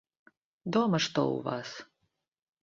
[0.77, 1.69] Дома што ў вас?